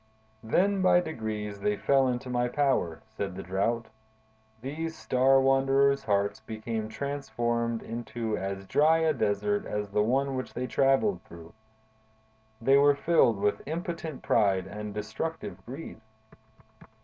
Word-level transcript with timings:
"Then, 0.43 0.81
by 0.81 0.99
degrees, 0.99 1.59
they 1.59 1.77
fell 1.77 2.07
into 2.07 2.27
my 2.27 2.47
power," 2.47 3.03
said 3.05 3.35
the 3.35 3.43
Drought. 3.43 3.85
"These 4.59 4.97
star 4.97 5.39
wanderers' 5.39 6.05
hearts 6.05 6.39
became 6.39 6.89
transformed 6.89 7.83
into 7.83 8.35
as 8.35 8.65
dry 8.65 8.97
a 8.97 9.13
desert 9.13 9.63
as 9.67 9.89
the 9.91 10.01
one 10.01 10.35
which 10.35 10.55
they 10.55 10.65
traveled 10.65 11.21
through. 11.21 11.53
They 12.59 12.77
were 12.77 12.95
filled 12.95 13.37
with 13.39 13.61
impotent 13.67 14.23
pride 14.23 14.65
and 14.65 14.91
destructive 14.91 15.63
greed. 15.67 16.01